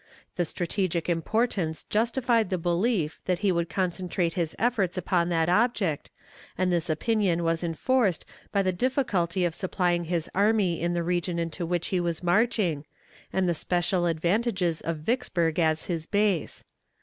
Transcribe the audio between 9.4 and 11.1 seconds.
of supplying his army in the